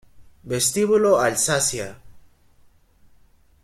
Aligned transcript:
Vestíbulo 0.51 1.19
Alsacia 1.21 1.89